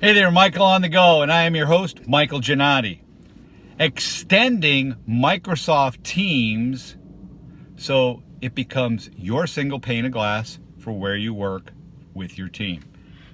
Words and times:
Hey 0.00 0.12
there, 0.12 0.30
Michael 0.30 0.62
on 0.62 0.82
the 0.82 0.88
go, 0.88 1.22
and 1.22 1.32
I 1.32 1.42
am 1.42 1.56
your 1.56 1.66
host, 1.66 2.06
Michael 2.06 2.40
Gannotti. 2.40 3.00
Extending 3.80 4.94
Microsoft 5.08 6.04
Teams 6.04 6.96
so 7.74 8.22
it 8.40 8.54
becomes 8.54 9.10
your 9.16 9.48
single 9.48 9.80
pane 9.80 10.04
of 10.04 10.12
glass 10.12 10.60
for 10.78 10.92
where 10.92 11.16
you 11.16 11.34
work 11.34 11.72
with 12.14 12.38
your 12.38 12.46
team. 12.46 12.84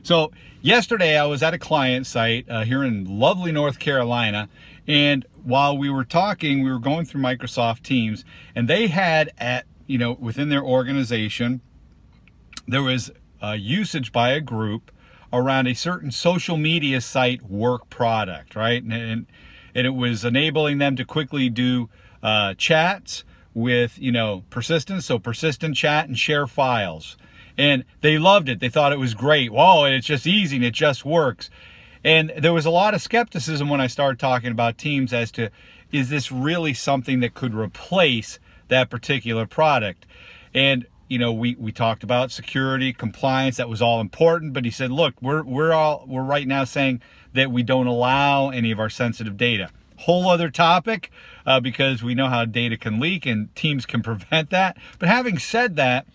So, 0.02 0.32
yesterday 0.62 1.18
I 1.18 1.26
was 1.26 1.42
at 1.42 1.52
a 1.52 1.58
client 1.58 2.06
site 2.06 2.48
uh, 2.48 2.64
here 2.64 2.82
in 2.82 3.18
lovely 3.18 3.52
North 3.52 3.78
Carolina, 3.78 4.48
and 4.86 5.26
while 5.42 5.76
we 5.76 5.90
were 5.90 6.06
talking, 6.06 6.64
we 6.64 6.72
were 6.72 6.78
going 6.78 7.04
through 7.04 7.20
Microsoft 7.20 7.82
Teams, 7.82 8.24
and 8.54 8.68
they 8.68 8.86
had 8.86 9.30
at, 9.36 9.66
you 9.86 9.98
know, 9.98 10.12
within 10.12 10.48
their 10.48 10.64
organization, 10.64 11.60
there 12.66 12.82
was 12.82 13.10
uh, 13.42 13.52
usage 13.52 14.12
by 14.12 14.30
a 14.30 14.40
group 14.40 14.90
around 15.34 15.66
a 15.66 15.74
certain 15.74 16.10
social 16.10 16.56
media 16.56 17.00
site 17.00 17.42
work 17.42 17.90
product, 17.90 18.54
right? 18.54 18.82
And, 18.82 18.92
and, 18.92 19.26
and 19.74 19.86
it 19.86 19.94
was 19.94 20.24
enabling 20.24 20.78
them 20.78 20.96
to 20.96 21.04
quickly 21.04 21.48
do 21.48 21.88
uh, 22.22 22.54
chats 22.54 23.24
with, 23.52 23.98
you 23.98 24.12
know, 24.12 24.44
persistence. 24.50 25.06
So 25.06 25.18
persistent 25.18 25.76
chat 25.76 26.06
and 26.06 26.18
share 26.18 26.46
files. 26.46 27.16
And 27.56 27.84
they 28.00 28.18
loved 28.18 28.48
it. 28.48 28.60
They 28.60 28.68
thought 28.68 28.92
it 28.92 28.98
was 28.98 29.14
great. 29.14 29.52
Whoa, 29.52 29.84
it's 29.84 30.06
just 30.06 30.26
easy 30.26 30.56
and 30.56 30.64
it 30.64 30.74
just 30.74 31.04
works. 31.04 31.50
And 32.02 32.32
there 32.36 32.52
was 32.52 32.66
a 32.66 32.70
lot 32.70 32.94
of 32.94 33.00
skepticism 33.00 33.68
when 33.68 33.80
I 33.80 33.86
started 33.86 34.18
talking 34.18 34.50
about 34.50 34.76
Teams 34.76 35.12
as 35.12 35.30
to 35.32 35.50
is 35.92 36.10
this 36.10 36.32
really 36.32 36.74
something 36.74 37.20
that 37.20 37.34
could 37.34 37.54
replace 37.54 38.38
that 38.68 38.90
particular 38.90 39.46
product? 39.46 40.06
And 40.52 40.86
you 41.08 41.18
know, 41.18 41.32
we, 41.32 41.54
we 41.56 41.72
talked 41.72 42.02
about 42.02 42.30
security, 42.30 42.92
compliance, 42.92 43.56
that 43.58 43.68
was 43.68 43.82
all 43.82 44.00
important, 44.00 44.52
but 44.52 44.64
he 44.64 44.70
said, 44.70 44.90
look, 44.90 45.14
we're, 45.20 45.42
we're 45.42 45.72
all, 45.72 46.04
we're 46.06 46.22
right 46.22 46.46
now 46.46 46.64
saying 46.64 47.02
that 47.34 47.50
we 47.50 47.62
don't 47.62 47.86
allow 47.86 48.50
any 48.50 48.70
of 48.70 48.80
our 48.80 48.90
sensitive 48.90 49.36
data. 49.36 49.70
Whole 49.98 50.28
other 50.28 50.50
topic, 50.50 51.10
uh, 51.46 51.60
because 51.60 52.02
we 52.02 52.14
know 52.14 52.28
how 52.28 52.44
data 52.44 52.76
can 52.76 52.98
leak 52.98 53.26
and 53.26 53.54
teams 53.54 53.86
can 53.86 54.02
prevent 54.04 54.50
that. 54.50 54.76
But 54.98 55.08
having 55.08 55.38
said 55.38 55.76
that, 55.76 56.06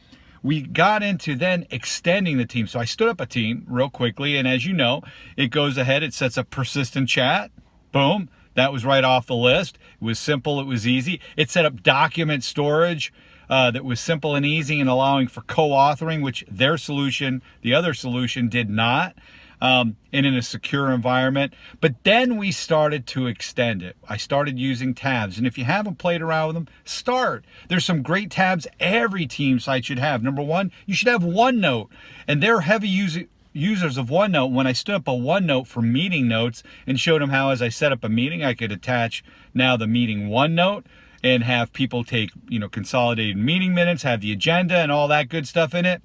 we 0.41 0.61
got 0.61 1.03
into 1.03 1.35
then 1.35 1.66
extending 1.69 2.38
the 2.38 2.45
team. 2.45 2.66
So 2.66 2.80
I 2.80 2.85
stood 2.85 3.09
up 3.09 3.19
a 3.19 3.25
team 3.25 3.66
real 3.67 3.89
quickly, 3.89 4.38
and 4.38 4.47
as 4.47 4.66
you 4.66 4.73
know, 4.73 5.02
it 5.35 5.47
goes 5.47 5.78
ahead, 5.78 6.02
it 6.02 6.13
sets 6.13 6.38
up 6.38 6.50
persistent 6.50 7.09
chat, 7.09 7.52
boom, 7.91 8.30
that 8.56 8.73
was 8.73 8.85
right 8.85 9.03
off 9.03 9.28
the 9.28 9.35
list. 9.35 9.78
It 10.02 10.03
was 10.03 10.19
simple, 10.19 10.59
it 10.59 10.66
was 10.66 10.88
easy. 10.88 11.22
It 11.38 11.50
set 11.50 11.66
up 11.66 11.83
document 11.83 12.44
storage 12.44 13.13
uh, 13.50 13.72
that 13.72 13.83
was 13.83 14.00
simple 14.00 14.36
and 14.36 14.45
easy 14.45 14.80
and 14.80 14.89
allowing 14.89 15.28
for 15.28 15.42
co-authoring, 15.42 16.22
which 16.22 16.45
their 16.50 16.78
solution, 16.78 17.42
the 17.61 17.73
other 17.73 17.94
solution, 17.94 18.47
did 18.50 18.69
not. 18.69 19.16
Um, 19.61 19.97
and 20.14 20.25
in 20.25 20.36
a 20.36 20.41
secure 20.41 20.89
environment. 20.89 21.53
But 21.81 22.06
then 22.06 22.38
we 22.38 22.50
started 22.50 23.06
to 23.08 23.28
extend 23.28 23.83
it. 23.83 23.97
I 24.08 24.16
started 24.16 24.58
using 24.58 24.94
tabs. 24.94 25.38
And 25.38 25.45
if 25.45 25.58
you 25.58 25.66
haven't 25.66 25.97
played 25.97 26.22
around 26.22 26.47
with 26.47 26.53
them, 26.53 26.67
start. 26.86 27.44
There's 27.67 27.83
some 27.83 28.02
great 28.02 28.31
tabs 28.31 28.67
every 28.80 29.28
team 29.28 29.59
site 29.59 29.84
should 29.84 30.00
have. 30.00 30.23
Number 30.23 30.41
one, 30.41 30.72
you 30.86 30.94
should 30.94 31.09
have 31.09 31.23
OneNote. 31.23 31.89
And 32.25 32.41
they're 32.41 32.61
heavy 32.61 32.88
using 32.88 33.28
users 33.52 33.97
of 33.97 34.08
OneNote, 34.08 34.52
when 34.52 34.67
I 34.67 34.73
stood 34.73 34.95
up 34.95 35.08
a 35.08 35.11
OneNote 35.11 35.67
for 35.67 35.81
meeting 35.81 36.28
notes 36.28 36.63
and 36.88 37.00
showed 37.00 37.22
them 37.22 37.30
how, 37.30 37.50
as 37.50 37.61
I 37.61 37.69
set 37.69 37.91
up 37.91 38.03
a 38.03 38.09
meeting, 38.09 38.44
I 38.44 38.53
could 38.53 38.72
attach 38.72 39.23
now 39.53 39.75
the 39.75 39.88
meeting 39.88 40.30
OneNote 40.30 40.86
and 41.23 41.44
have 41.44 41.73
people 41.73 42.03
take, 42.03 42.31
you 42.48 42.59
know, 42.59 42.70
consolidated 42.70 43.38
meeting 43.38 43.73
minutes, 43.73 44.03
have 44.03 44.22
the 44.22 44.31
agenda 44.31 44.78
and 44.78 44.92
all 44.92 45.08
that 45.08 45.30
good 45.30 45.48
stuff 45.48 45.73
in 45.73 45.86
it. 45.86 46.02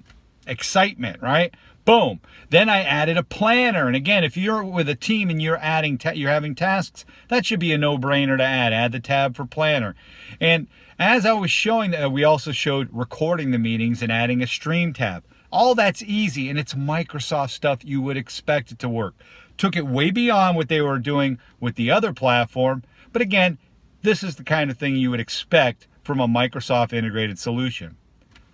Excitement, 0.47 1.21
right? 1.21 1.53
Boom. 1.85 2.19
Then 2.49 2.67
I 2.67 2.81
added 2.81 3.17
a 3.17 3.23
planner. 3.23 3.87
And 3.87 3.95
again, 3.95 4.23
if 4.23 4.35
you're 4.35 4.63
with 4.63 4.89
a 4.89 4.95
team 4.95 5.29
and 5.29 5.41
you're 5.41 5.57
adding, 5.57 5.97
ta- 5.97 6.11
you're 6.11 6.31
having 6.31 6.55
tasks, 6.55 7.05
that 7.29 7.45
should 7.45 7.59
be 7.59 7.71
a 7.73 7.77
no-brainer 7.77 8.37
to 8.37 8.43
add. 8.43 8.73
Add 8.73 8.91
the 8.91 8.99
tab 8.99 9.35
for 9.35 9.45
planner. 9.45 9.95
And 10.41 10.67
as 10.97 11.25
I 11.25 11.33
was 11.33 11.51
showing, 11.51 11.93
uh, 11.93 12.09
we 12.09 12.23
also 12.23 12.51
showed 12.51 12.89
recording 12.91 13.51
the 13.51 13.59
meetings 13.59 14.01
and 14.01 14.11
adding 14.11 14.41
a 14.41 14.47
stream 14.47 14.93
tab. 14.93 15.23
All 15.51 15.75
that's 15.75 16.01
easy, 16.01 16.49
and 16.49 16.59
it's 16.59 16.73
Microsoft 16.73 17.51
stuff 17.51 17.79
you 17.83 18.01
would 18.01 18.17
expect 18.17 18.71
it 18.71 18.79
to 18.79 18.89
work. 18.89 19.13
Took 19.57 19.77
it 19.77 19.85
way 19.85 20.11
beyond 20.11 20.57
what 20.57 20.69
they 20.69 20.81
were 20.81 20.99
doing 20.99 21.39
with 21.59 21.75
the 21.75 21.91
other 21.91 22.11
platform, 22.11 22.83
but 23.13 23.21
again, 23.21 23.57
this 24.05 24.23
is 24.23 24.35
the 24.35 24.43
kind 24.43 24.69
of 24.71 24.77
thing 24.77 24.95
you 24.95 25.09
would 25.11 25.19
expect 25.19 25.87
from 26.03 26.19
a 26.19 26.27
Microsoft 26.27 26.93
integrated 26.93 27.39
solution. 27.39 27.97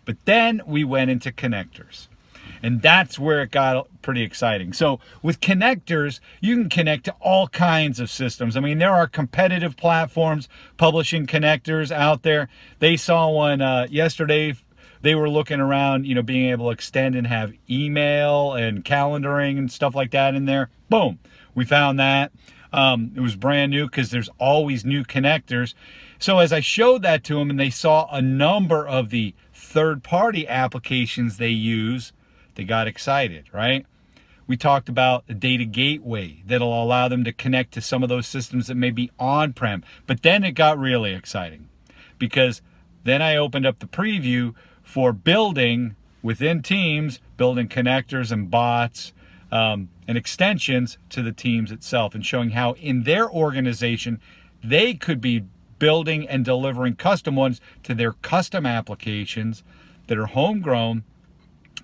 But 0.06 0.16
then 0.26 0.62
we 0.66 0.84
went 0.84 1.12
into 1.12 1.32
connectors. 1.32 2.08
And 2.64 2.82
that's 2.82 3.20
where 3.20 3.42
it 3.42 3.52
got 3.52 3.88
pretty 4.02 4.22
exciting. 4.22 4.72
So, 4.72 5.00
with 5.22 5.42
connectors, 5.42 6.20
you 6.40 6.56
can 6.56 6.70
connect 6.70 7.06
to 7.06 7.16
all 7.20 7.48
kinds 7.48 8.00
of 8.00 8.10
systems. 8.10 8.56
I 8.56 8.60
mean, 8.60 8.78
there 8.78 8.94
are 8.94 9.08
competitive 9.08 9.76
platforms 9.76 10.48
publishing 10.78 11.26
connectors 11.26 11.92
out 11.92 12.22
there. 12.24 12.50
They 12.80 12.98
saw 12.98 13.30
one 13.30 13.62
uh, 13.62 13.88
yesterday. 13.90 14.56
They 15.02 15.16
were 15.16 15.30
looking 15.30 15.60
around, 15.60 16.06
you 16.06 16.14
know, 16.14 16.22
being 16.22 16.52
able 16.52 16.68
to 16.68 16.72
extend 16.72 17.16
and 17.16 17.26
have 17.26 17.54
email 17.70 18.54
and 18.54 18.86
calendaring 18.86 19.58
and 19.58 19.72
stuff 19.72 19.96
like 19.96 20.12
that 20.12 20.36
in 20.36 20.46
there. 20.46 20.70
Boom, 20.90 21.18
we 21.56 21.66
found 21.66 22.00
that. 22.00 22.32
Um, 22.74 23.12
it 23.16 23.20
was 23.20 23.36
brand 23.36 23.72
new 23.72 23.86
because 23.86 24.12
there's 24.12 24.30
always 24.38 24.86
new 24.86 25.04
connectors. 25.04 25.74
So 26.20 26.40
as 26.40 26.54
I 26.54 26.60
showed 26.60 27.02
that 27.02 27.24
to 27.26 27.36
them 27.36 27.50
and 27.50 27.60
they 27.60 27.70
saw 27.70 28.08
a 28.12 28.22
number 28.22 28.88
of 28.88 29.10
the 29.10 29.34
third 29.54 30.04
party 30.04 30.48
applications 30.48 31.38
they 31.38 31.50
use, 31.50 32.14
they 32.56 32.64
got 32.64 32.88
excited, 32.88 33.46
right? 33.52 33.86
We 34.48 34.58
talked 34.58 34.90
about 34.90 35.28
the 35.28 35.34
data 35.34 35.66
gateway 35.66 36.44
that'll 36.46 36.84
allow 36.84 37.08
them 37.08 37.24
to 37.24 37.32
connect 37.32 37.74
to 37.74 37.82
some 37.82 38.04
of 38.04 38.10
those 38.10 38.28
systems 38.28 38.68
that 38.68 38.76
may 38.76 38.92
be 38.92 39.12
on 39.20 39.54
prem. 39.54 39.84
But 40.08 40.24
then 40.24 40.44
it 40.44 40.52
got 40.52 40.78
really 40.78 41.14
exciting 41.14 41.70
because 42.18 42.62
then 43.04 43.22
I 43.22 43.36
opened 43.36 43.66
up 43.66 43.80
the 43.80 43.88
preview 43.88 44.54
for 44.84 45.14
building 45.14 45.96
within 46.22 46.62
Teams, 46.62 47.20
building 47.38 47.68
connectors 47.68 48.32
and 48.32 48.52
bots 48.52 49.14
um, 49.52 49.90
and 50.08 50.18
extensions 50.18 50.98
to 51.10 51.22
the 51.22 51.32
teams 51.32 51.72
itself 51.72 52.16
and 52.16 52.26
showing 52.26 52.52
how 52.52 52.74
in 52.74 53.04
their 53.04 53.30
organization 53.30 54.20
they 54.64 54.94
could 54.94 55.20
be 55.20 55.44
building 55.80 56.28
and 56.28 56.46
delivering 56.46 56.96
custom 56.96 57.36
ones 57.36 57.60
to 57.84 57.94
their 57.94 58.14
custom 58.14 58.66
applications 58.66 59.64
that 60.08 60.18
are 60.18 60.28
homegrown 60.28 61.04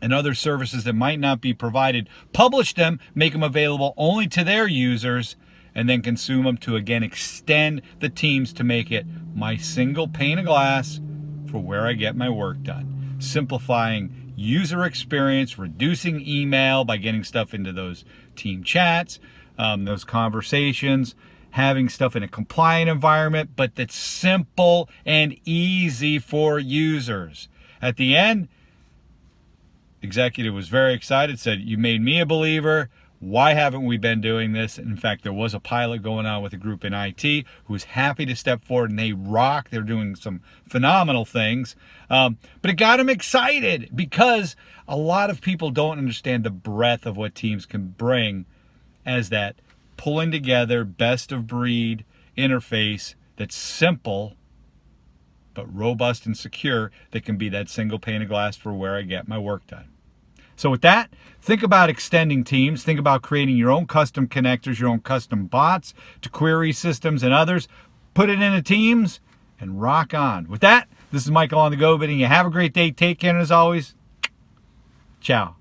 and 0.02 0.14
other 0.14 0.34
services 0.34 0.84
that 0.84 0.94
might 0.94 1.20
not 1.20 1.42
be 1.42 1.54
provided, 1.54 2.08
publish 2.32 2.74
them, 2.74 3.00
make 3.16 3.34
them 3.34 3.42
available 3.42 3.94
only 3.98 4.28
to 4.28 4.44
their 4.44 4.68
users, 4.68 5.36
and 5.74 5.90
then 5.90 6.02
consume 6.02 6.46
them 6.46 6.58
to 6.58 6.76
again 6.76 7.04
extend 7.04 7.82
the 8.00 8.10
teams 8.10 8.54
to 8.54 8.64
make 8.64 8.92
it 8.92 9.06
my 9.34 9.58
single 9.58 10.08
pane 10.08 10.40
of 10.40 10.46
glass 10.46 11.00
for 11.50 11.60
where 11.60 11.88
I 11.88 11.94
get 11.94 12.16
my 12.16 12.30
work 12.30 12.62
done. 12.64 13.16
Simplifying 13.20 14.27
user 14.38 14.86
experience, 14.86 15.58
reducing 15.58 16.26
email 16.26 16.86
by 16.86 16.96
getting 16.96 17.24
stuff 17.26 17.54
into 17.54 17.74
those 17.74 18.06
team 18.36 18.64
chats, 18.64 19.20
um, 19.58 19.84
those 19.84 20.06
conversations, 20.06 21.16
having 21.52 21.90
stuff 21.90 22.16
in 22.16 22.22
a 22.22 22.28
compliant 22.28 22.90
environment, 22.90 23.50
but 23.56 23.76
that's 23.76 23.96
simple 23.96 24.88
and 25.06 25.36
easy 25.44 26.20
for 26.20 26.60
users. 26.60 27.50
At 27.82 27.98
the 27.98 28.16
end, 28.16 28.48
executive 30.02 30.54
was 30.54 30.68
very 30.68 30.94
excited, 30.94 31.40
said, 31.40 31.62
You 31.62 31.78
made 31.78 32.02
me 32.02 32.20
a 32.20 32.26
believer. 32.26 32.90
Why 33.20 33.54
haven't 33.54 33.86
we 33.86 33.98
been 33.98 34.22
doing 34.22 34.52
this? 34.52 34.78
In 34.78 34.96
fact, 34.96 35.24
there 35.24 35.34
was 35.34 35.56
a 35.56 35.60
pilot 35.60 36.04
going 36.04 36.28
on 36.28 36.44
with 36.44 36.54
a 36.54 36.58
group 36.58 36.86
in 36.86 36.94
IT 36.94 37.24
who 37.24 37.74
was 37.74 37.86
happy 37.86 38.26
to 38.28 38.36
step 38.36 38.64
forward 38.64 38.92
and 38.92 39.00
they 39.00 39.12
rock. 39.12 39.70
They're 39.70 39.82
doing 39.82 40.16
some 40.16 40.42
phenomenal 40.70 41.26
things. 41.26 41.76
Um, 42.12 42.38
but 42.62 42.70
it 42.70 42.76
got 42.76 42.98
them 42.98 43.10
excited 43.10 43.90
because 43.96 44.56
a 44.88 44.96
lot 44.96 45.32
of 45.32 45.42
people 45.42 45.72
don't 45.72 45.98
understand 45.98 46.44
the 46.44 46.52
breadth 46.52 47.08
of 47.08 47.18
what 47.18 47.34
teams 47.34 47.66
can 47.66 47.88
bring 47.88 48.46
as 49.06 49.30
that 49.30 49.56
pulling 49.96 50.30
together 50.30 50.84
best 50.84 51.32
of 51.32 51.48
breed 51.48 52.06
interface 52.38 53.16
that's 53.36 53.56
simple 53.56 54.36
but 55.56 55.76
robust 55.76 56.28
and 56.28 56.38
secure 56.38 56.92
that 57.10 57.26
can 57.26 57.36
be 57.36 57.50
that 57.50 57.68
single 57.68 57.98
pane 57.98 58.22
of 58.22 58.28
glass 58.28 58.56
for 58.56 58.74
where 58.74 58.96
I 58.96 59.02
get 59.02 59.28
my 59.28 59.40
work 59.40 59.66
done. 59.66 59.97
So 60.58 60.70
with 60.70 60.82
that, 60.82 61.10
think 61.40 61.64
about 61.64 61.90
extending 61.90 62.44
teams. 62.44 62.84
Think 62.84 63.00
about 63.00 63.22
creating 63.22 63.56
your 63.56 63.72
own 63.72 63.86
custom 63.86 64.28
connectors, 64.28 64.80
your 64.80 64.90
own 64.90 65.00
custom 65.00 65.46
bots 65.46 65.94
to 66.22 66.30
query 66.30 66.74
systems 66.74 67.24
and 67.24 67.34
others. 67.34 67.70
Put 68.14 68.30
it 68.30 68.42
into 68.42 68.62
teams 68.62 69.22
and 69.60 69.80
rock 69.80 70.14
on. 70.14 70.48
With 70.50 70.62
that, 70.62 70.90
this 71.12 71.24
is 71.24 71.32
Michael 71.32 71.60
on 71.60 71.72
the 71.72 71.78
go 71.78 71.98
bidding 71.98 72.20
you 72.20 72.26
have 72.26 72.48
a 72.48 72.50
great 72.50 72.74
day. 72.74 72.92
Take 72.92 73.20
care, 73.20 73.32
and 73.32 73.40
as 73.40 73.52
always, 73.52 73.96
ciao. 75.22 75.57